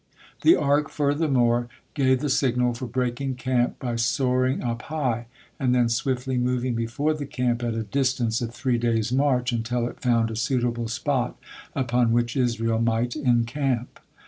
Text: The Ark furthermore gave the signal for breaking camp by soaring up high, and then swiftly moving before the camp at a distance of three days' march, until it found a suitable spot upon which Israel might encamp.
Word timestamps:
The 0.41 0.55
Ark 0.55 0.89
furthermore 0.89 1.69
gave 1.93 2.21
the 2.21 2.29
signal 2.29 2.73
for 2.73 2.87
breaking 2.87 3.35
camp 3.35 3.77
by 3.77 3.97
soaring 3.97 4.63
up 4.63 4.81
high, 4.89 5.27
and 5.59 5.75
then 5.75 5.89
swiftly 5.89 6.39
moving 6.39 6.73
before 6.73 7.13
the 7.13 7.27
camp 7.27 7.61
at 7.63 7.75
a 7.75 7.83
distance 7.83 8.41
of 8.41 8.51
three 8.51 8.79
days' 8.79 9.11
march, 9.13 9.51
until 9.51 9.85
it 9.85 10.01
found 10.01 10.31
a 10.31 10.35
suitable 10.35 10.87
spot 10.87 11.37
upon 11.75 12.13
which 12.13 12.35
Israel 12.35 12.79
might 12.81 13.15
encamp. 13.15 13.99